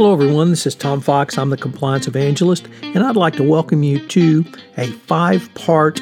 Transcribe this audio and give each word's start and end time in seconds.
Hello, 0.00 0.14
everyone. 0.14 0.48
This 0.48 0.66
is 0.66 0.74
Tom 0.74 1.02
Fox. 1.02 1.36
I'm 1.36 1.50
the 1.50 1.58
Compliance 1.58 2.08
Evangelist, 2.08 2.66
and 2.80 3.04
I'd 3.04 3.16
like 3.16 3.34
to 3.34 3.42
welcome 3.42 3.82
you 3.82 3.98
to 4.08 4.46
a 4.78 4.86
five 4.86 5.52
part 5.52 6.00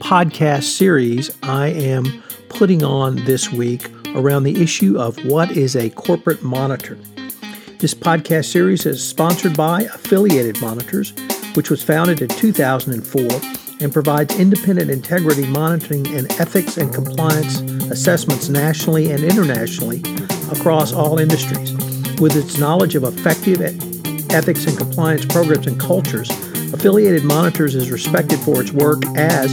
podcast 0.00 0.64
series 0.64 1.30
I 1.44 1.68
am 1.68 2.20
putting 2.48 2.82
on 2.82 3.14
this 3.24 3.48
week 3.52 3.88
around 4.16 4.42
the 4.42 4.60
issue 4.60 4.98
of 4.98 5.24
what 5.24 5.56
is 5.56 5.76
a 5.76 5.90
corporate 5.90 6.42
monitor. 6.42 6.96
This 7.78 7.94
podcast 7.94 8.46
series 8.46 8.86
is 8.86 9.08
sponsored 9.08 9.56
by 9.56 9.82
Affiliated 9.82 10.60
Monitors, 10.60 11.12
which 11.54 11.70
was 11.70 11.80
founded 11.80 12.22
in 12.22 12.28
2004 12.28 13.22
and 13.80 13.92
provides 13.92 14.36
independent 14.36 14.90
integrity 14.90 15.46
monitoring 15.46 16.08
and 16.08 16.28
ethics 16.40 16.76
and 16.76 16.92
compliance 16.92 17.60
assessments 17.88 18.48
nationally 18.48 19.12
and 19.12 19.22
internationally 19.22 20.02
across 20.50 20.92
all 20.92 21.20
industries. 21.20 21.91
With 22.20 22.36
its 22.36 22.58
knowledge 22.58 22.94
of 22.94 23.04
effective 23.04 23.60
ethics 24.30 24.66
and 24.66 24.76
compliance 24.76 25.24
programs 25.26 25.66
and 25.66 25.78
cultures, 25.78 26.30
Affiliated 26.72 27.24
Monitors 27.24 27.74
is 27.74 27.90
respected 27.90 28.38
for 28.40 28.60
its 28.60 28.72
work 28.72 29.04
as 29.16 29.52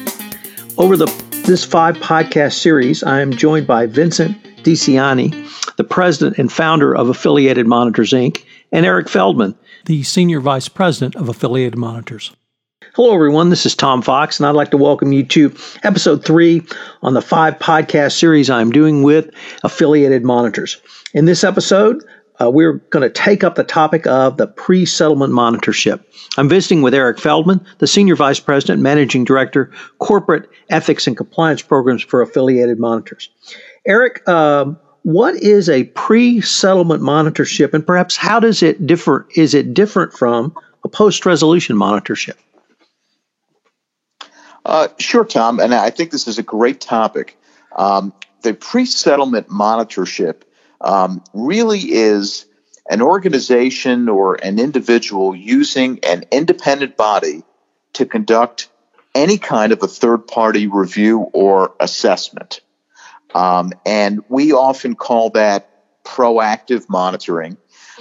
Over 0.79 0.97
the 0.97 1.28
this 1.49 1.65
five 1.65 1.97
podcast 1.97 2.53
series, 2.53 3.01
I 3.01 3.21
am 3.21 3.31
joined 3.31 3.65
by 3.65 3.87
Vincent 3.87 4.37
DiCianni, 4.57 5.75
the 5.77 5.83
president 5.83 6.37
and 6.37 6.51
founder 6.51 6.95
of 6.95 7.09
Affiliated 7.09 7.65
Monitors 7.65 8.11
Inc., 8.11 8.43
and 8.71 8.85
Eric 8.85 9.09
Feldman, 9.09 9.57
the 9.85 10.03
senior 10.03 10.41
vice 10.41 10.67
president 10.67 11.15
of 11.15 11.27
Affiliated 11.27 11.75
Monitors. 11.75 12.31
Hello, 12.93 13.15
everyone. 13.15 13.49
This 13.49 13.65
is 13.65 13.73
Tom 13.73 14.03
Fox, 14.03 14.39
and 14.39 14.45
I'd 14.45 14.53
like 14.53 14.69
to 14.69 14.77
welcome 14.77 15.11
you 15.11 15.25
to 15.25 15.51
episode 15.81 16.23
three 16.23 16.61
on 17.01 17.15
the 17.15 17.21
five 17.21 17.57
podcast 17.57 18.11
series 18.11 18.51
I'm 18.51 18.69
doing 18.69 19.01
with 19.01 19.31
Affiliated 19.63 20.23
Monitors. 20.23 20.79
In 21.15 21.25
this 21.25 21.43
episode, 21.43 22.03
uh, 22.41 22.49
we're 22.49 22.73
going 22.73 23.03
to 23.03 23.09
take 23.09 23.43
up 23.43 23.55
the 23.55 23.63
topic 23.63 24.07
of 24.07 24.37
the 24.37 24.47
pre 24.47 24.85
settlement 24.85 25.33
monitorship. 25.33 26.03
I'm 26.37 26.49
visiting 26.49 26.81
with 26.81 26.93
Eric 26.93 27.19
Feldman, 27.19 27.65
the 27.79 27.87
Senior 27.87 28.15
Vice 28.15 28.39
President, 28.39 28.81
Managing 28.81 29.25
Director, 29.25 29.71
Corporate 29.99 30.49
Ethics 30.69 31.07
and 31.07 31.17
Compliance 31.17 31.61
Programs 31.61 32.01
for 32.01 32.21
Affiliated 32.21 32.79
Monitors. 32.79 33.29
Eric, 33.85 34.27
um, 34.27 34.79
what 35.03 35.35
is 35.35 35.69
a 35.69 35.85
pre 35.85 36.41
settlement 36.41 37.01
monitorship, 37.01 37.73
and 37.73 37.85
perhaps 37.85 38.15
how 38.15 38.39
does 38.39 38.63
it 38.63 38.85
differ? 38.85 39.27
Is 39.35 39.53
it 39.53 39.73
different 39.73 40.13
from 40.13 40.55
a 40.83 40.89
post 40.89 41.25
resolution 41.25 41.75
monitorship? 41.75 42.35
Uh, 44.65 44.87
sure, 44.97 45.25
Tom, 45.25 45.59
and 45.59 45.73
I 45.73 45.89
think 45.89 46.11
this 46.11 46.27
is 46.27 46.37
a 46.37 46.43
great 46.43 46.79
topic. 46.79 47.37
Um, 47.75 48.13
the 48.41 48.53
pre 48.53 48.85
settlement 48.85 49.47
monitorship 49.47 50.43
um, 50.81 51.23
really 51.33 51.79
is 51.79 52.45
an 52.89 53.01
organization 53.01 54.09
or 54.09 54.35
an 54.35 54.59
individual 54.59 55.35
using 55.35 55.99
an 56.03 56.23
independent 56.31 56.97
body 56.97 57.43
to 57.93 58.05
conduct 58.05 58.69
any 59.13 59.37
kind 59.37 59.71
of 59.71 59.83
a 59.83 59.87
third 59.87 60.27
party 60.27 60.67
review 60.67 61.19
or 61.33 61.75
assessment. 61.79 62.61
Um, 63.33 63.73
and 63.85 64.21
we 64.29 64.53
often 64.53 64.95
call 64.95 65.31
that 65.31 65.69
proactive 66.03 66.89
monitoring, 66.89 67.57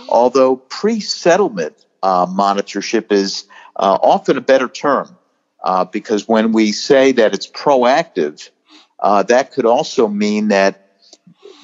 although 0.08 0.56
pre 0.56 1.00
settlement 1.00 1.84
uh, 2.02 2.26
monitorship 2.26 3.12
is 3.12 3.44
uh, 3.76 3.98
often 4.02 4.38
a 4.38 4.40
better 4.40 4.68
term 4.68 5.16
uh, 5.62 5.84
because 5.84 6.26
when 6.26 6.52
we 6.52 6.72
say 6.72 7.12
that 7.12 7.34
it's 7.34 7.46
proactive, 7.46 8.48
uh, 8.98 9.22
that 9.24 9.52
could 9.52 9.66
also 9.66 10.08
mean 10.08 10.48
that 10.48 10.87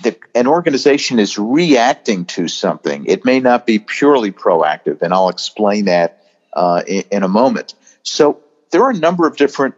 the, 0.04 0.16
an 0.34 0.46
organization 0.46 1.18
is 1.18 1.38
reacting 1.38 2.26
to 2.26 2.46
something. 2.46 3.06
It 3.06 3.24
may 3.24 3.40
not 3.40 3.66
be 3.66 3.78
purely 3.78 4.30
proactive, 4.30 5.02
and 5.02 5.12
I'll 5.12 5.30
explain 5.30 5.86
that 5.86 6.22
uh, 6.52 6.82
in, 6.86 7.04
in 7.10 7.22
a 7.22 7.28
moment. 7.28 7.74
So 8.02 8.42
there 8.70 8.82
are 8.82 8.90
a 8.90 8.98
number 8.98 9.26
of 9.26 9.36
different 9.36 9.74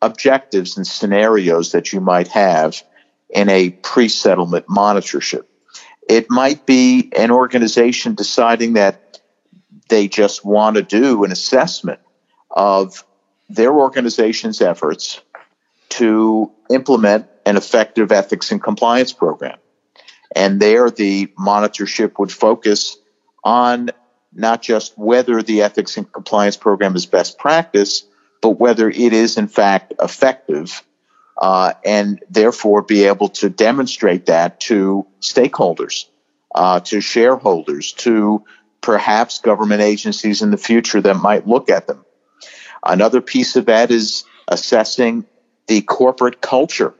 objectives 0.00 0.76
and 0.76 0.86
scenarios 0.86 1.72
that 1.72 1.92
you 1.92 2.00
might 2.00 2.28
have 2.28 2.82
in 3.30 3.48
a 3.48 3.70
pre 3.70 4.08
settlement 4.08 4.66
monitorship. 4.68 5.44
It 6.08 6.30
might 6.30 6.64
be 6.64 7.10
an 7.16 7.30
organization 7.32 8.14
deciding 8.14 8.74
that 8.74 9.20
they 9.88 10.06
just 10.06 10.44
want 10.44 10.76
to 10.76 10.82
do 10.82 11.24
an 11.24 11.32
assessment 11.32 11.98
of 12.50 13.04
their 13.50 13.72
organization's 13.72 14.60
efforts 14.60 15.20
to 15.88 16.52
implement 16.70 17.26
an 17.48 17.56
effective 17.56 18.12
ethics 18.12 18.52
and 18.52 18.62
compliance 18.62 19.12
program. 19.12 19.58
And 20.36 20.60
there, 20.60 20.90
the 20.90 21.28
monitorship 21.28 22.18
would 22.18 22.30
focus 22.30 22.98
on 23.42 23.90
not 24.34 24.60
just 24.60 24.98
whether 24.98 25.42
the 25.42 25.62
ethics 25.62 25.96
and 25.96 26.12
compliance 26.12 26.58
program 26.58 26.94
is 26.94 27.06
best 27.06 27.38
practice, 27.38 28.04
but 28.42 28.50
whether 28.50 28.90
it 28.90 29.12
is 29.14 29.38
in 29.38 29.48
fact 29.48 29.94
effective 30.00 30.84
uh, 31.40 31.72
and 31.84 32.22
therefore 32.28 32.82
be 32.82 33.04
able 33.04 33.30
to 33.30 33.48
demonstrate 33.48 34.26
that 34.26 34.60
to 34.60 35.06
stakeholders, 35.20 36.04
uh, 36.54 36.80
to 36.80 37.00
shareholders, 37.00 37.92
to 37.92 38.44
perhaps 38.82 39.38
government 39.38 39.80
agencies 39.80 40.42
in 40.42 40.50
the 40.50 40.58
future 40.58 41.00
that 41.00 41.14
might 41.14 41.48
look 41.48 41.70
at 41.70 41.86
them. 41.86 42.04
Another 42.84 43.22
piece 43.22 43.56
of 43.56 43.66
that 43.66 43.90
is 43.90 44.24
assessing 44.46 45.24
the 45.66 45.80
corporate 45.80 46.42
culture 46.42 46.94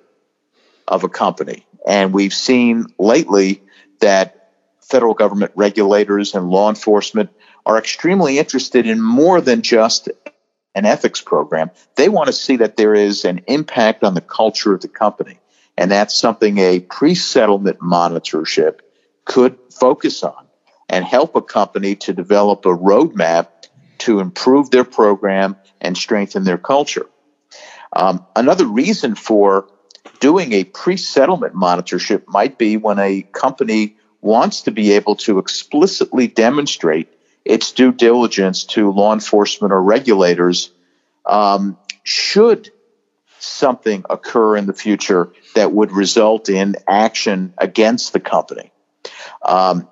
of 0.89 1.05
a 1.05 1.09
company. 1.09 1.65
And 1.87 2.13
we've 2.13 2.35
seen 2.35 2.87
lately 2.99 3.63
that 4.01 4.53
federal 4.81 5.15
government 5.15 5.53
regulators 5.55 6.35
and 6.35 6.51
law 6.51 6.69
enforcement 6.69 7.31
are 7.67 7.79
extremely 7.79 8.39
interested 8.39 8.87
in 8.87 9.01
more 9.01 9.41
than 9.41 9.63
just 9.63 10.09
an 10.75 10.87
ethics 10.87 11.21
program. 11.21 11.71
They 11.97 12.09
want 12.09 12.29
to 12.29 12.33
see 12.33 12.57
that 12.57 12.77
there 12.77 12.95
is 12.95 13.25
an 13.25 13.43
impact 13.47 14.03
on 14.03 14.15
the 14.15 14.21
culture 14.21 14.73
of 14.75 14.81
the 14.81 14.89
company. 14.89 15.39
And 15.77 15.91
that's 15.91 16.19
something 16.19 16.59
a 16.59 16.81
pre 16.81 17.15
settlement 17.15 17.79
monitorship 17.79 18.81
could 19.25 19.59
focus 19.71 20.23
on 20.23 20.47
and 20.89 21.05
help 21.05 21.37
a 21.37 21.43
company 21.43 21.95
to 21.97 22.13
develop 22.13 22.65
a 22.65 22.77
roadmap 22.77 23.49
to 23.99 24.21
improve 24.21 24.71
their 24.71 24.85
program 24.85 25.57
and 25.81 25.97
strengthen 25.97 26.45
their 26.45 26.59
culture. 26.59 27.07
Um, 27.93 28.25
another 28.35 28.67
reason 28.67 29.15
for 29.15 29.69
doing 30.21 30.53
a 30.53 30.65
pre 30.65 30.97
settlement 30.97 31.55
monitorship 31.55 32.27
might 32.29 32.59
be 32.59 32.77
when 32.77 32.99
a 32.99 33.23
company 33.23 33.97
wants 34.21 34.63
to 34.63 34.71
be 34.71 34.93
able 34.93 35.17
to 35.17 35.39
explicitly 35.39 36.27
demonstrate 36.27 37.09
its 37.45 37.73
due 37.73 37.93
diligence 37.93 38.65
to 38.65 38.91
law 38.91 39.13
enforcement 39.13 39.73
or 39.73 39.83
regulators 39.83 40.71
um, 41.25 41.79
should 42.03 42.71
something 43.39 44.05
occur 44.11 44.57
in 44.57 44.67
the 44.67 44.73
future 44.73 45.33
that 45.55 45.73
would 45.73 45.93
result 45.93 46.49
in 46.49 46.75
action 46.87 47.55
against 47.57 48.13
the 48.13 48.21
company. 48.21 48.73
Um, 49.43 49.89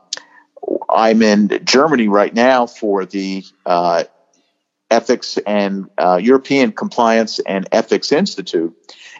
I'm 0.89 1.23
in 1.23 1.61
Germany 1.65 2.09
right 2.09 2.35
now 2.35 2.67
for 2.67 3.05
the 3.05 3.45
uh, 3.65 4.05
Ethics 4.91 5.39
and 5.47 5.87
uh, 5.99 6.19
European 6.23 6.73
Compliance 6.73 7.39
and 7.41 7.69
Ethics 7.73 8.13
Institute, 8.13 8.75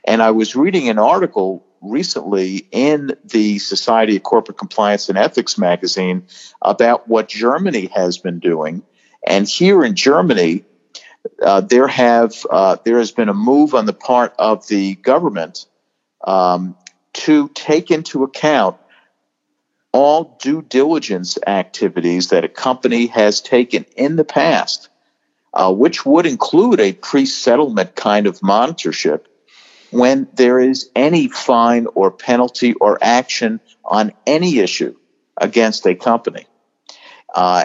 and 0.05 0.23
I 0.23 0.31
was 0.31 0.55
reading 0.55 0.89
an 0.89 0.99
article 0.99 1.67
recently 1.81 2.67
in 2.71 3.17
the 3.25 3.59
Society 3.59 4.17
of 4.17 4.23
Corporate 4.23 4.59
Compliance 4.59 5.09
and 5.09 5.19
Ethics 5.19 5.59
magazine 5.59 6.27
about 6.63 7.09
what 7.09 7.29
Germany 7.29 7.87
has 7.95 8.19
been 8.19 8.39
doing. 8.39 8.83
And 9.27 9.49
here 9.49 9.85
in 9.85 9.95
Germany, 9.95 10.65
uh, 11.43 11.61
there 11.61 11.89
have 11.89 12.35
uh, 12.49 12.77
there 12.85 12.99
has 12.99 13.11
been 13.11 13.29
a 13.29 13.35
move 13.35 13.75
on 13.75 13.87
the 13.87 13.93
part 13.93 14.35
of 14.39 14.67
the 14.69 14.95
government 14.95 15.67
um, 16.25 16.77
to 17.13 17.49
take 17.49 17.91
into 17.91 18.23
account 18.23 18.77
all 19.93 20.37
due 20.41 20.63
diligence 20.63 21.39
activities 21.47 22.29
that 22.29 22.45
a 22.45 22.49
company 22.49 23.07
has 23.07 23.41
taken 23.41 23.85
in 23.97 24.17
the 24.17 24.25
past, 24.25 24.89
uh, 25.57 25.73
which 25.73 26.05
would 26.05 26.27
include 26.27 26.79
a 26.81 26.93
pre-settlement 26.93 27.97
kind 27.97 28.27
of 28.27 28.39
monitorship 28.41 29.23
when 29.91 30.29
there 30.35 30.61
is 30.61 30.91
any 30.95 31.29
fine 31.29 31.87
or 31.95 32.11
penalty 32.11 32.75
or 32.75 32.99
action 33.01 33.59
on 33.83 34.13
any 34.27 34.59
issue 34.59 34.95
against 35.39 35.87
a 35.87 35.95
company. 35.95 36.47
Uh, 37.35 37.65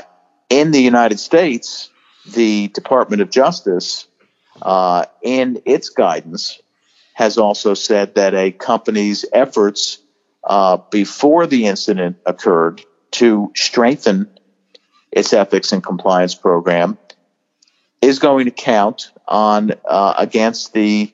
in 0.50 0.72
the 0.72 0.80
United 0.82 1.20
States, 1.20 1.90
the 2.26 2.70
Department 2.70 3.22
of 3.22 3.30
Justice, 3.30 4.08
uh, 4.62 5.06
in 5.22 5.62
its 5.66 5.90
guidance, 5.90 6.62
has 7.14 7.38
also 7.38 7.74
said 7.74 8.16
that 8.16 8.34
a 8.34 8.54
company's 8.54 9.26
efforts 9.34 9.98
uh, 10.46 10.78
before 10.92 11.46
the 11.46 11.66
incident 11.66 12.20
occurred 12.26 12.82
to 13.12 13.52
strengthen 13.54 14.30
its 15.12 15.34
ethics 15.34 15.74
and 15.74 15.84
compliance 15.84 16.36
program 16.36 16.98
is 18.02 18.20
going 18.20 18.46
to 18.46 18.52
count 18.52 19.12
on 19.28 19.74
uh, 19.86 20.16
against 20.18 20.74
the 20.74 21.14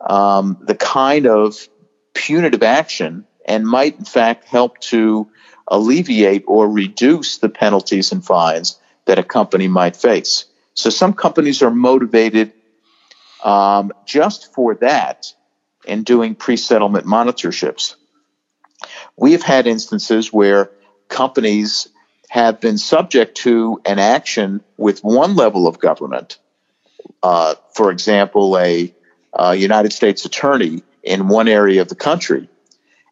um, 0.00 0.58
the 0.60 0.74
kind 0.74 1.26
of 1.26 1.68
punitive 2.12 2.62
action 2.62 3.26
and 3.46 3.66
might 3.66 3.98
in 3.98 4.04
fact 4.04 4.44
help 4.44 4.78
to 4.78 5.28
alleviate 5.68 6.44
or 6.46 6.68
reduce 6.68 7.38
the 7.38 7.48
penalties 7.48 8.12
and 8.12 8.24
fines 8.24 8.78
that 9.06 9.18
a 9.18 9.22
company 9.22 9.68
might 9.68 9.96
face. 9.96 10.44
So 10.74 10.90
some 10.90 11.14
companies 11.14 11.62
are 11.62 11.70
motivated 11.70 12.52
um, 13.42 13.92
just 14.04 14.52
for 14.52 14.74
that 14.76 15.32
in 15.86 16.02
doing 16.02 16.34
pre-settlement 16.34 17.06
monitorships. 17.06 17.94
We 19.16 19.32
have 19.32 19.42
had 19.42 19.66
instances 19.66 20.32
where 20.32 20.70
companies 21.08 21.88
have 22.34 22.60
been 22.60 22.76
subject 22.76 23.36
to 23.36 23.80
an 23.84 24.00
action 24.00 24.60
with 24.76 25.04
one 25.04 25.36
level 25.36 25.68
of 25.68 25.78
government. 25.78 26.36
Uh, 27.22 27.54
for 27.74 27.92
example, 27.92 28.58
a, 28.58 28.92
a 29.34 29.54
United 29.54 29.92
States 29.92 30.24
attorney 30.24 30.82
in 31.04 31.28
one 31.28 31.46
area 31.46 31.80
of 31.80 31.88
the 31.88 31.94
country. 31.94 32.48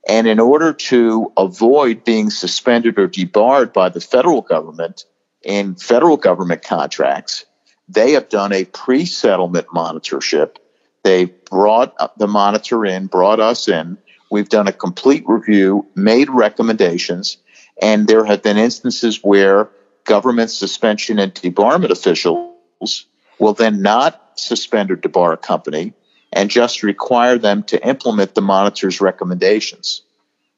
And 0.08 0.26
in 0.26 0.40
order 0.40 0.72
to 0.72 1.32
avoid 1.36 2.02
being 2.02 2.30
suspended 2.30 2.98
or 2.98 3.06
debarred 3.06 3.72
by 3.72 3.90
the 3.90 4.00
federal 4.00 4.40
government 4.40 5.04
in 5.44 5.76
federal 5.76 6.16
government 6.16 6.64
contracts, 6.64 7.44
they 7.88 8.14
have 8.14 8.28
done 8.28 8.52
a 8.52 8.64
pre 8.64 9.04
settlement 9.04 9.68
monitorship. 9.68 10.56
They 11.04 11.26
brought 11.26 12.18
the 12.18 12.26
monitor 12.26 12.84
in, 12.84 13.06
brought 13.06 13.38
us 13.38 13.68
in. 13.68 13.98
We've 14.32 14.48
done 14.48 14.66
a 14.66 14.72
complete 14.72 15.22
review, 15.28 15.86
made 15.94 16.28
recommendations, 16.28 17.36
and 17.80 18.06
there 18.06 18.24
have 18.24 18.42
been 18.42 18.58
instances 18.58 19.22
where 19.22 19.70
government 20.04 20.50
suspension 20.50 21.18
and 21.18 21.32
debarment 21.34 21.90
officials 21.90 23.06
will 23.38 23.54
then 23.54 23.82
not 23.82 24.32
suspend 24.34 24.90
or 24.90 24.96
debar 24.96 25.32
a 25.32 25.36
company 25.36 25.94
and 26.32 26.50
just 26.50 26.82
require 26.82 27.38
them 27.38 27.62
to 27.64 27.86
implement 27.86 28.34
the 28.34 28.40
monitor's 28.40 29.00
recommendations. 29.00 30.02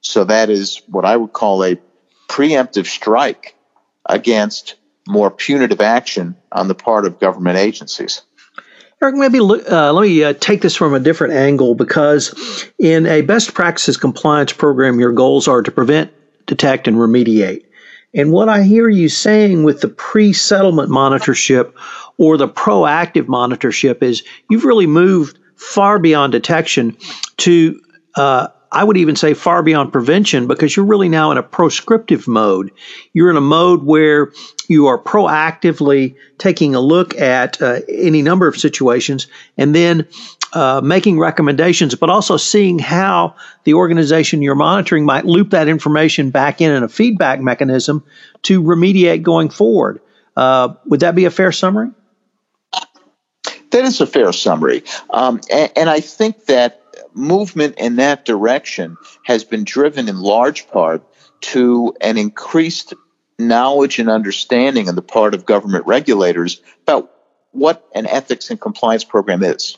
So 0.00 0.24
that 0.24 0.50
is 0.50 0.82
what 0.86 1.04
I 1.04 1.16
would 1.16 1.32
call 1.32 1.64
a 1.64 1.78
preemptive 2.28 2.86
strike 2.86 3.54
against 4.06 4.76
more 5.08 5.30
punitive 5.30 5.80
action 5.80 6.36
on 6.52 6.68
the 6.68 6.74
part 6.74 7.06
of 7.06 7.18
government 7.18 7.58
agencies. 7.58 8.22
Eric, 9.02 9.16
maybe 9.16 9.38
uh, 9.40 9.92
let 9.92 10.02
me 10.02 10.24
uh, 10.24 10.32
take 10.34 10.62
this 10.62 10.76
from 10.76 10.94
a 10.94 11.00
different 11.00 11.34
angle 11.34 11.74
because 11.74 12.70
in 12.78 13.06
a 13.06 13.22
best 13.22 13.52
practices 13.52 13.96
compliance 13.96 14.52
program, 14.52 14.98
your 15.00 15.12
goals 15.12 15.48
are 15.48 15.62
to 15.62 15.70
prevent, 15.70 16.12
detect, 16.46 16.88
and 16.88 16.96
remediate. 16.96 17.64
And 18.14 18.30
what 18.30 18.48
I 18.48 18.62
hear 18.62 18.88
you 18.88 19.08
saying 19.08 19.64
with 19.64 19.80
the 19.80 19.88
pre 19.88 20.32
settlement 20.32 20.90
monitorship 20.90 21.72
or 22.16 22.36
the 22.36 22.48
proactive 22.48 23.24
monitorship 23.24 24.02
is 24.02 24.22
you've 24.48 24.64
really 24.64 24.86
moved 24.86 25.38
far 25.56 25.98
beyond 25.98 26.32
detection 26.32 26.96
to 27.38 27.80
uh, 28.16 28.48
I 28.74 28.82
would 28.82 28.96
even 28.96 29.14
say 29.14 29.34
far 29.34 29.62
beyond 29.62 29.92
prevention 29.92 30.48
because 30.48 30.74
you're 30.74 30.84
really 30.84 31.08
now 31.08 31.30
in 31.30 31.38
a 31.38 31.44
proscriptive 31.44 32.26
mode. 32.26 32.72
You're 33.12 33.30
in 33.30 33.36
a 33.36 33.40
mode 33.40 33.84
where 33.84 34.32
you 34.68 34.88
are 34.88 34.98
proactively 34.98 36.16
taking 36.38 36.74
a 36.74 36.80
look 36.80 37.14
at 37.16 37.62
uh, 37.62 37.80
any 37.88 38.20
number 38.20 38.48
of 38.48 38.56
situations 38.56 39.28
and 39.56 39.76
then 39.76 40.08
uh, 40.54 40.80
making 40.82 41.18
recommendations, 41.18 41.94
but 41.94 42.10
also 42.10 42.36
seeing 42.36 42.78
how 42.78 43.34
the 43.64 43.74
organization 43.74 44.40
you're 44.40 44.54
monitoring 44.54 45.04
might 45.04 45.24
loop 45.24 45.50
that 45.50 45.68
information 45.68 46.30
back 46.30 46.60
in 46.60 46.70
in 46.70 46.82
a 46.82 46.88
feedback 46.88 47.40
mechanism 47.40 48.04
to 48.42 48.62
remediate 48.62 49.22
going 49.22 49.50
forward. 49.50 50.00
Uh, 50.36 50.74
would 50.86 51.00
that 51.00 51.14
be 51.14 51.24
a 51.24 51.30
fair 51.30 51.52
summary? 51.52 51.90
That 53.70 53.84
is 53.84 54.00
a 54.00 54.06
fair 54.06 54.32
summary. 54.32 54.84
Um, 55.10 55.40
and, 55.50 55.72
and 55.76 55.90
I 55.90 56.00
think 56.00 56.46
that 56.46 56.82
movement 57.14 57.76
in 57.78 57.96
that 57.96 58.24
direction 58.24 58.96
has 59.24 59.44
been 59.44 59.64
driven 59.64 60.08
in 60.08 60.18
large 60.18 60.68
part 60.68 61.02
to 61.40 61.94
an 62.00 62.16
increased 62.16 62.94
knowledge 63.38 63.98
and 63.98 64.08
understanding 64.08 64.88
on 64.88 64.94
the 64.94 65.02
part 65.02 65.34
of 65.34 65.44
government 65.44 65.86
regulators 65.86 66.62
about 66.82 67.10
what 67.50 67.88
an 67.94 68.06
ethics 68.06 68.50
and 68.50 68.60
compliance 68.60 69.04
program 69.04 69.42
is. 69.42 69.76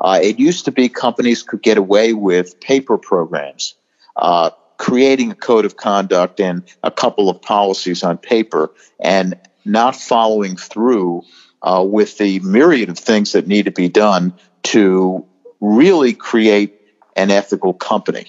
Uh, 0.00 0.18
it 0.22 0.38
used 0.38 0.64
to 0.64 0.72
be 0.72 0.88
companies 0.88 1.42
could 1.42 1.62
get 1.62 1.76
away 1.76 2.12
with 2.12 2.58
paper 2.60 2.96
programs, 2.96 3.74
uh, 4.16 4.50
creating 4.78 5.30
a 5.30 5.34
code 5.34 5.64
of 5.64 5.76
conduct 5.76 6.40
and 6.40 6.62
a 6.82 6.90
couple 6.90 7.28
of 7.28 7.42
policies 7.42 8.02
on 8.02 8.16
paper, 8.16 8.72
and 8.98 9.34
not 9.64 9.94
following 9.94 10.56
through 10.56 11.22
uh, 11.62 11.84
with 11.86 12.16
the 12.16 12.40
myriad 12.40 12.88
of 12.88 12.98
things 12.98 13.32
that 13.32 13.46
need 13.46 13.66
to 13.66 13.70
be 13.70 13.88
done 13.88 14.32
to 14.62 15.26
really 15.60 16.14
create 16.14 16.80
an 17.16 17.30
ethical 17.30 17.74
company. 17.74 18.26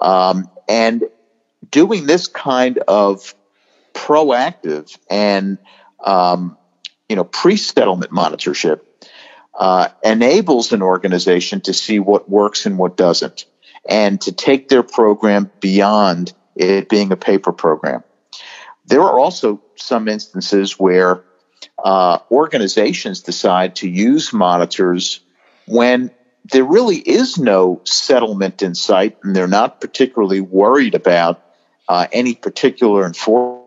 Um, 0.00 0.50
and 0.68 1.04
doing 1.70 2.06
this 2.06 2.28
kind 2.28 2.78
of 2.86 3.34
proactive 3.94 4.96
and 5.10 5.58
um, 6.04 6.56
you 7.08 7.16
know 7.16 7.24
pre-settlement 7.24 8.12
monitorship 8.12 8.80
uh, 9.58 9.88
enables 10.04 10.72
an 10.72 10.82
organization 10.82 11.60
to 11.62 11.74
see 11.74 11.98
what 11.98 12.30
works 12.30 12.64
and 12.64 12.78
what 12.78 12.96
doesn't, 12.96 13.44
and 13.88 14.20
to 14.20 14.32
take 14.32 14.68
their 14.68 14.84
program 14.84 15.50
beyond 15.60 16.32
it 16.54 16.88
being 16.88 17.12
a 17.12 17.16
paper 17.16 17.52
program. 17.52 18.02
There 18.86 19.02
are 19.02 19.18
also 19.18 19.60
some 19.74 20.08
instances 20.08 20.78
where 20.78 21.24
uh, 21.84 22.18
organizations 22.30 23.20
decide 23.20 23.76
to 23.76 23.88
use 23.88 24.32
monitors 24.32 25.20
when 25.66 26.10
there 26.44 26.64
really 26.64 26.96
is 26.96 27.36
no 27.36 27.80
settlement 27.84 28.62
in 28.62 28.74
sight, 28.74 29.18
and 29.22 29.34
they're 29.34 29.46
not 29.46 29.80
particularly 29.80 30.40
worried 30.40 30.94
about 30.94 31.42
uh, 31.88 32.06
any 32.12 32.34
particular 32.34 33.04
enforcement 33.04 33.57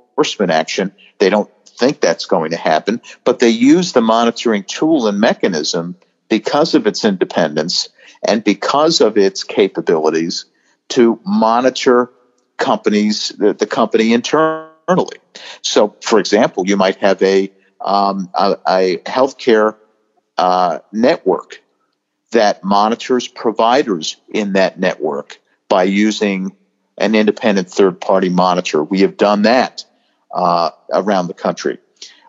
action. 0.49 0.93
They 1.19 1.29
don't 1.29 1.49
think 1.65 1.99
that's 1.99 2.25
going 2.25 2.51
to 2.51 2.57
happen, 2.57 3.01
but 3.23 3.39
they 3.39 3.49
use 3.49 3.93
the 3.93 4.01
monitoring 4.01 4.63
tool 4.63 5.07
and 5.07 5.19
mechanism 5.19 5.95
because 6.29 6.75
of 6.75 6.87
its 6.87 7.03
independence 7.03 7.89
and 8.23 8.43
because 8.43 9.01
of 9.01 9.17
its 9.17 9.43
capabilities 9.43 10.45
to 10.89 11.19
monitor 11.25 12.11
companies, 12.57 13.29
the, 13.29 13.53
the 13.53 13.65
company 13.65 14.13
internally. 14.13 15.17
So, 15.61 15.95
for 16.01 16.19
example, 16.19 16.67
you 16.67 16.77
might 16.77 16.97
have 16.97 17.21
a 17.21 17.51
um, 17.83 18.29
a, 18.35 18.57
a 18.67 18.97
healthcare 19.05 19.75
uh, 20.37 20.79
network 20.91 21.63
that 22.31 22.63
monitors 22.63 23.27
providers 23.27 24.17
in 24.29 24.53
that 24.53 24.79
network 24.79 25.39
by 25.67 25.83
using 25.83 26.55
an 26.97 27.15
independent 27.15 27.69
third 27.69 27.99
party 27.99 28.29
monitor. 28.29 28.83
We 28.83 29.01
have 29.01 29.17
done 29.17 29.43
that 29.43 29.83
uh, 30.33 30.71
around 30.93 31.27
the 31.27 31.33
country. 31.33 31.79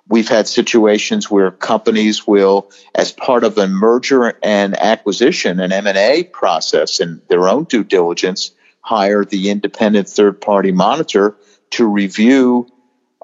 We've 0.09 0.29
had 0.29 0.49
situations 0.49 1.31
where 1.31 1.51
companies 1.51 2.27
will, 2.27 2.71
as 2.95 3.13
part 3.13 3.45
of 3.45 3.57
a 3.57 3.69
merger 3.69 4.35
and 4.43 4.77
acquisition, 4.77 5.61
an 5.61 5.73
M&A 5.73 6.25
process 6.25 7.01
and 7.01 7.23
their 7.29 7.49
own 7.49 7.65
due 7.65 7.85
diligence, 7.85 8.51
hire 8.81 9.25
the 9.25 9.51
independent 9.51 10.09
third 10.09 10.41
party 10.41 10.73
monitor 10.73 11.37
to 11.71 11.87
review 11.87 12.67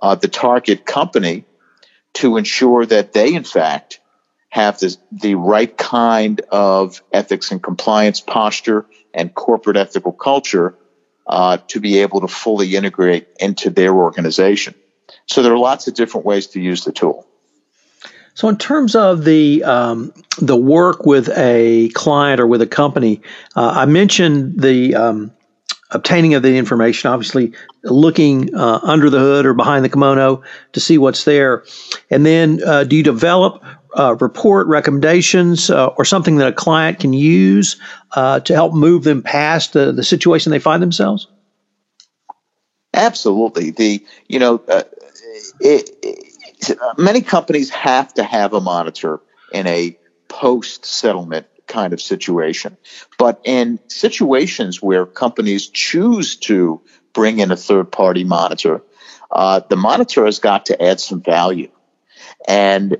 uh, 0.00 0.14
the 0.14 0.28
target 0.28 0.86
company 0.86 1.44
to 2.14 2.36
ensure 2.36 2.86
that 2.86 3.12
they, 3.12 3.34
in 3.34 3.44
fact, 3.44 4.00
have 4.48 4.78
this, 4.78 4.98
the 5.12 5.34
right 5.34 5.76
kind 5.76 6.40
of 6.50 7.02
ethics 7.12 7.50
and 7.50 7.62
compliance 7.62 8.20
posture 8.20 8.86
and 9.12 9.34
corporate 9.34 9.76
ethical 9.76 10.12
culture 10.12 10.76
uh, 11.28 11.58
to 11.68 11.80
be 11.80 11.98
able 11.98 12.20
to 12.20 12.28
fully 12.28 12.74
integrate 12.74 13.28
into 13.38 13.70
their 13.70 13.94
organization. 13.94 14.74
So 15.26 15.42
there 15.42 15.52
are 15.52 15.58
lots 15.58 15.86
of 15.86 15.94
different 15.94 16.26
ways 16.26 16.46
to 16.48 16.60
use 16.60 16.84
the 16.84 16.92
tool. 16.92 17.26
So, 18.34 18.48
in 18.48 18.56
terms 18.56 18.94
of 18.94 19.24
the 19.24 19.64
um, 19.64 20.12
the 20.40 20.54
work 20.54 21.04
with 21.04 21.28
a 21.36 21.88
client 21.94 22.40
or 22.40 22.46
with 22.46 22.62
a 22.62 22.68
company, 22.68 23.20
uh, 23.56 23.72
I 23.74 23.84
mentioned 23.86 24.60
the 24.60 24.94
um, 24.94 25.32
obtaining 25.90 26.34
of 26.34 26.42
the 26.42 26.56
information. 26.56 27.10
Obviously, 27.10 27.52
looking 27.84 28.54
uh, 28.54 28.80
under 28.82 29.10
the 29.10 29.18
hood 29.18 29.46
or 29.46 29.54
behind 29.54 29.84
the 29.84 29.88
kimono 29.88 30.42
to 30.72 30.80
see 30.80 30.98
what's 30.98 31.24
there, 31.24 31.64
and 32.10 32.24
then 32.24 32.60
uh, 32.64 32.84
do 32.84 32.96
you 32.96 33.02
develop 33.02 33.62
uh, 33.98 34.16
report 34.20 34.66
recommendations 34.66 35.70
uh, 35.70 35.86
or 35.86 36.04
something 36.04 36.36
that 36.36 36.48
a 36.48 36.52
client 36.52 37.00
can 37.00 37.12
use 37.12 37.76
uh, 38.12 38.40
to 38.40 38.54
help 38.54 38.74
move 38.74 39.04
them 39.04 39.22
past 39.22 39.72
the, 39.72 39.92
the 39.92 40.04
situation 40.04 40.50
they 40.50 40.58
find 40.58 40.82
themselves? 40.82 41.28
Absolutely. 42.94 43.70
The 43.70 44.04
you 44.28 44.38
know, 44.38 44.62
uh, 44.68 44.82
it, 45.60 45.90
it, 46.02 46.78
many 46.96 47.20
companies 47.20 47.70
have 47.70 48.12
to 48.14 48.22
have 48.22 48.52
a 48.52 48.60
monitor 48.60 49.20
in 49.52 49.66
a 49.66 49.96
post 50.28 50.84
settlement 50.84 51.46
kind 51.68 51.92
of 51.92 52.00
situation, 52.00 52.76
but 53.18 53.40
in 53.44 53.78
situations 53.88 54.82
where 54.82 55.06
companies 55.06 55.68
choose 55.68 56.36
to 56.36 56.80
bring 57.12 57.38
in 57.38 57.50
a 57.50 57.56
third 57.56 57.92
party 57.92 58.24
monitor, 58.24 58.82
uh, 59.30 59.60
the 59.68 59.76
monitor 59.76 60.24
has 60.24 60.38
got 60.38 60.66
to 60.66 60.82
add 60.82 60.98
some 61.00 61.20
value, 61.20 61.70
and 62.46 62.96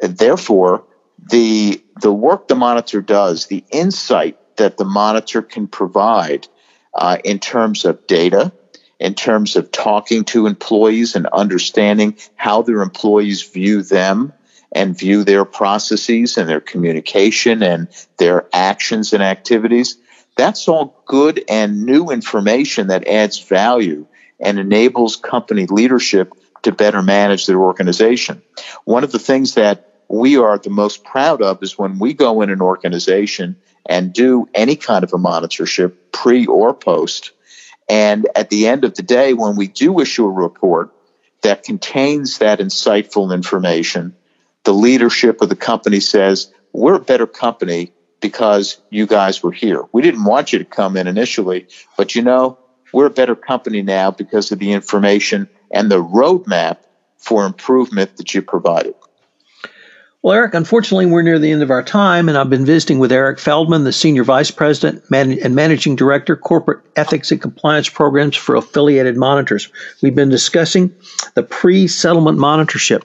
therefore 0.00 0.84
the 1.30 1.82
the 2.00 2.12
work 2.12 2.48
the 2.48 2.54
monitor 2.54 3.00
does, 3.00 3.46
the 3.46 3.64
insight 3.70 4.38
that 4.56 4.76
the 4.76 4.84
monitor 4.84 5.42
can 5.42 5.66
provide 5.66 6.46
uh, 6.94 7.18
in 7.24 7.38
terms 7.38 7.84
of 7.84 8.06
data, 8.06 8.52
in 9.00 9.14
terms 9.14 9.56
of 9.56 9.70
talking 9.70 10.24
to 10.24 10.46
employees 10.46 11.16
and 11.16 11.26
understanding 11.26 12.16
how 12.36 12.62
their 12.62 12.82
employees 12.82 13.42
view 13.42 13.82
them 13.82 14.32
and 14.74 14.98
view 14.98 15.24
their 15.24 15.44
processes 15.44 16.36
and 16.36 16.48
their 16.48 16.60
communication 16.60 17.62
and 17.62 17.88
their 18.18 18.46
actions 18.52 19.12
and 19.12 19.22
activities. 19.22 19.96
That's 20.36 20.66
all 20.68 21.00
good 21.06 21.44
and 21.48 21.84
new 21.84 22.10
information 22.10 22.88
that 22.88 23.06
adds 23.06 23.38
value 23.38 24.06
and 24.40 24.58
enables 24.58 25.16
company 25.16 25.66
leadership 25.66 26.32
to 26.62 26.72
better 26.72 27.02
manage 27.02 27.46
their 27.46 27.60
organization. 27.60 28.42
One 28.84 29.04
of 29.04 29.12
the 29.12 29.18
things 29.18 29.54
that 29.54 29.92
we 30.08 30.36
are 30.36 30.58
the 30.58 30.70
most 30.70 31.04
proud 31.04 31.40
of 31.40 31.62
is 31.62 31.78
when 31.78 31.98
we 31.98 32.14
go 32.14 32.42
in 32.42 32.50
an 32.50 32.60
organization 32.60 33.56
and 33.86 34.12
do 34.12 34.48
any 34.54 34.76
kind 34.76 35.04
of 35.04 35.12
a 35.12 35.18
monitorship, 35.18 35.94
pre 36.12 36.46
or 36.46 36.74
post. 36.74 37.32
And 37.88 38.28
at 38.34 38.50
the 38.50 38.66
end 38.66 38.84
of 38.84 38.94
the 38.94 39.02
day, 39.02 39.34
when 39.34 39.56
we 39.56 39.68
do 39.68 40.00
issue 40.00 40.26
a 40.26 40.30
report 40.30 40.90
that 41.42 41.62
contains 41.62 42.38
that 42.38 42.60
insightful 42.60 43.32
information, 43.32 44.16
the 44.64 44.74
leadership 44.74 45.40
of 45.40 45.48
the 45.48 45.56
company 45.56 46.00
says, 46.00 46.52
We're 46.72 46.96
a 46.96 47.00
better 47.00 47.26
company 47.26 47.92
because 48.20 48.78
you 48.90 49.06
guys 49.06 49.42
were 49.42 49.52
here. 49.52 49.82
We 49.92 50.02
didn't 50.02 50.24
want 50.24 50.52
you 50.52 50.58
to 50.58 50.64
come 50.64 50.96
in 50.96 51.06
initially, 51.06 51.68
but 51.96 52.14
you 52.14 52.22
know, 52.22 52.58
we're 52.92 53.06
a 53.06 53.10
better 53.10 53.36
company 53.36 53.82
now 53.82 54.10
because 54.10 54.50
of 54.52 54.58
the 54.58 54.72
information 54.72 55.48
and 55.70 55.90
the 55.90 56.02
roadmap 56.02 56.78
for 57.18 57.44
improvement 57.44 58.16
that 58.16 58.34
you 58.34 58.42
provided. 58.42 58.94
Well, 60.24 60.32
Eric, 60.32 60.54
unfortunately, 60.54 61.04
we're 61.04 61.20
near 61.20 61.38
the 61.38 61.50
end 61.50 61.62
of 61.62 61.70
our 61.70 61.82
time, 61.82 62.30
and 62.30 62.38
I've 62.38 62.48
been 62.48 62.64
visiting 62.64 62.98
with 62.98 63.12
Eric 63.12 63.38
Feldman, 63.38 63.84
the 63.84 63.92
Senior 63.92 64.24
Vice 64.24 64.50
President 64.50 65.04
and 65.12 65.54
Managing 65.54 65.96
Director, 65.96 66.34
Corporate 66.34 66.82
Ethics 66.96 67.30
and 67.30 67.42
Compliance 67.42 67.90
Programs 67.90 68.34
for 68.34 68.56
Affiliated 68.56 69.18
Monitors. 69.18 69.68
We've 70.00 70.14
been 70.14 70.30
discussing 70.30 70.94
the 71.34 71.42
pre 71.42 71.86
settlement 71.88 72.38
monitorship. 72.38 73.02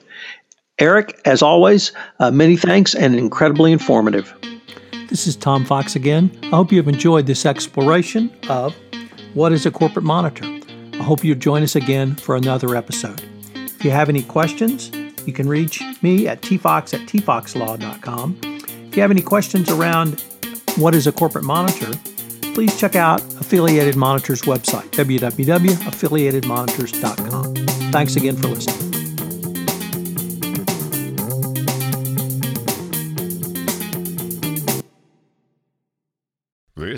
Eric, 0.80 1.20
as 1.26 1.42
always, 1.42 1.92
uh, 2.18 2.30
many 2.30 2.56
thanks 2.56 2.94
and 2.94 3.14
incredibly 3.14 3.70
informative. 3.70 4.34
This 5.08 5.26
is 5.26 5.36
Tom 5.36 5.66
Fox 5.66 5.94
again. 5.94 6.30
I 6.44 6.48
hope 6.48 6.72
you 6.72 6.78
have 6.78 6.88
enjoyed 6.88 7.26
this 7.26 7.44
exploration 7.44 8.34
of 8.48 8.74
what 9.34 9.52
is 9.52 9.66
a 9.66 9.70
corporate 9.70 10.06
monitor. 10.06 10.46
I 10.94 11.02
hope 11.02 11.22
you'll 11.22 11.38
join 11.38 11.62
us 11.62 11.76
again 11.76 12.14
for 12.14 12.34
another 12.34 12.76
episode. 12.76 13.22
If 13.54 13.84
you 13.84 13.90
have 13.90 14.08
any 14.08 14.22
questions, 14.22 14.90
you 15.26 15.34
can 15.34 15.46
reach 15.48 15.82
me 16.00 16.26
at 16.26 16.40
tfox 16.40 16.94
at 16.94 17.02
tfoxlaw.com. 17.08 18.38
If 18.42 18.96
you 18.96 19.02
have 19.02 19.10
any 19.10 19.22
questions 19.22 19.70
around 19.70 20.24
what 20.76 20.94
is 20.94 21.06
a 21.06 21.12
corporate 21.12 21.44
monitor, 21.44 21.92
please 22.54 22.80
check 22.80 22.96
out 22.96 23.20
Affiliated 23.20 23.96
Monitor's 23.96 24.40
website, 24.42 24.88
www.affiliatedmonitors.com. 24.90 27.54
Thanks 27.92 28.16
again 28.16 28.36
for 28.36 28.48
listening. 28.48 28.89